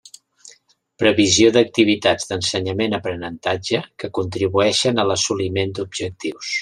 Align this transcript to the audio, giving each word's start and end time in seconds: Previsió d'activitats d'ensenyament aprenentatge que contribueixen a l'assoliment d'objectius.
Previsió 1.01 1.51
d'activitats 1.57 2.25
d'ensenyament 2.31 2.97
aprenentatge 2.99 3.83
que 4.05 4.11
contribueixen 4.21 5.05
a 5.05 5.07
l'assoliment 5.11 5.77
d'objectius. 5.83 6.55